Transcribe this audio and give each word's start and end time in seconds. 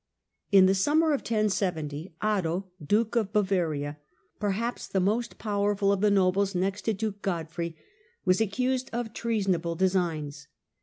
In 0.51 0.65
the 0.65 0.73
summer 0.73 1.11
of 1.13 1.19
1070, 1.19 2.15
Otto, 2.23 2.71
duke 2.83 3.15
of 3.15 3.31
Bavaria, 3.31 3.99
perhaps 4.39 4.87
the 4.87 4.99
most 4.99 5.37
powerful 5.37 5.91
of 5.91 6.01
the 6.01 6.09
nobles 6.09 6.55
next 6.55 6.85
to 6.85 6.93
duke 6.93 7.17
Rebellion 7.17 7.17
of 7.17 7.21
Godfrey, 7.47 7.75
was 8.25 8.41
accused 8.41 8.89
of 8.93 9.13
treasonable 9.13 9.75
designs. 9.75 10.47